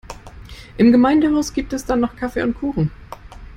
Im 0.77 0.91
Gemeindehaus 0.91 1.53
gibt 1.53 1.73
es 1.73 1.85
dann 1.85 1.99
noch 1.99 2.15
Kaffee 2.15 2.41
und 2.41 2.55
Kuchen. 2.55 2.89